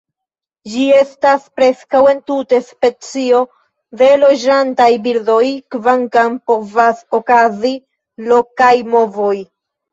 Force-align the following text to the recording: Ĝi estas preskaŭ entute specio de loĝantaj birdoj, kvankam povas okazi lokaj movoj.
Ĝi 0.75 0.85
estas 0.99 1.43
preskaŭ 1.59 2.01
entute 2.13 2.61
specio 2.69 3.43
de 4.03 4.09
loĝantaj 4.23 4.89
birdoj, 5.05 5.45
kvankam 5.77 6.41
povas 6.51 7.07
okazi 7.23 7.79
lokaj 8.35 8.77
movoj. 8.93 9.35